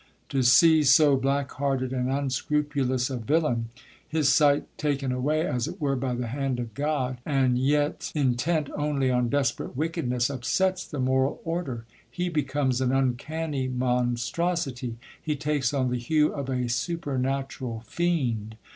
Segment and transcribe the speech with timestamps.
[0.29, 3.69] To see so black hearted and unscrupulous a villain,
[4.09, 8.71] his sight taken away as it were by the hand of God, and yet intent
[8.75, 15.71] only on desperate wickedness, upsets the moral order; he becomes an uncanny monstrosity; he takes
[15.71, 18.55] on the hue of a supernatural fiend.